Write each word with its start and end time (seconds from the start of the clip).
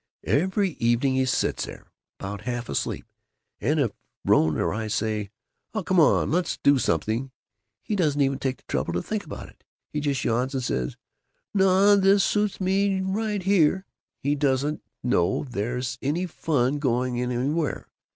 Every 0.25 0.71
evening 0.79 1.13
he 1.13 1.25
sits 1.25 1.65
there, 1.65 1.91
about 2.19 2.41
half 2.41 2.69
asleep, 2.69 3.05
and 3.59 3.79
if 3.79 3.91
Rone 4.25 4.57
or 4.59 4.73
I 4.73 4.87
say, 4.87 5.29
'Oh, 5.75 5.83
come 5.83 5.99
on, 5.99 6.31
let's 6.31 6.57
do 6.57 6.79
something,' 6.79 7.29
he 7.83 7.95
doesn't 7.95 8.19
even 8.19 8.39
take 8.39 8.57
the 8.57 8.63
trouble 8.67 8.93
to 8.93 9.03
think 9.03 9.25
about 9.25 9.49
it. 9.49 9.63
He 9.93 9.99
just 9.99 10.23
yawns 10.25 10.55
and 10.55 10.63
says, 10.63 10.97
'Naw, 11.53 11.97
this 11.97 12.23
suits 12.23 12.59
me 12.59 12.99
right 13.01 13.43
here.' 13.43 13.85
He 14.23 14.33
doesn't 14.33 14.81
know 15.03 15.43
there's 15.47 15.99
any 16.01 16.25
fun 16.25 16.79
going 16.79 17.21
on 17.23 17.29
anywhere. 17.31 17.87